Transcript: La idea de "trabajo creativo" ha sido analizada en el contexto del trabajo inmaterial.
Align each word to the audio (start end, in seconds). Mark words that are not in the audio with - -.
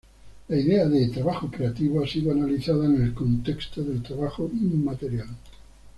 La 0.49 0.57
idea 0.57 0.87
de 0.89 1.09
"trabajo 1.09 1.51
creativo" 1.51 2.03
ha 2.03 2.07
sido 2.07 2.31
analizada 2.31 2.85
en 2.87 3.03
el 3.03 3.13
contexto 3.13 3.83
del 3.83 4.01
trabajo 4.01 4.49
inmaterial. 4.51 5.29